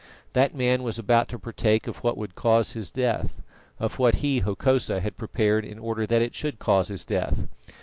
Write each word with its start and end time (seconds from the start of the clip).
That 0.33 0.55
man 0.55 0.81
was 0.81 0.97
about 0.97 1.27
to 1.27 1.37
partake 1.37 1.85
of 1.85 1.97
what 1.97 2.17
would 2.17 2.33
cause 2.33 2.71
his 2.71 2.89
death 2.89 3.43
of 3.77 3.99
what 3.99 4.15
he, 4.15 4.39
Hokosa, 4.39 4.99
had 4.99 5.15
prepared 5.15 5.63
in 5.63 5.77
order 5.77 6.07
that 6.07 6.23
it 6.23 6.33
should 6.33 6.57
cause 6.57 6.87
his 6.87 7.05
death. 7.05 7.45